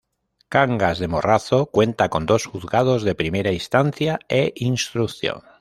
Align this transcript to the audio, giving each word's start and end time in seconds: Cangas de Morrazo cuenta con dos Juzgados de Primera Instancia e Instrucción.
Cangas 0.49 0.97
de 0.97 1.07
Morrazo 1.07 1.67
cuenta 1.67 2.09
con 2.09 2.25
dos 2.25 2.47
Juzgados 2.47 3.03
de 3.03 3.13
Primera 3.13 3.51
Instancia 3.51 4.17
e 4.29 4.51
Instrucción. 4.55 5.43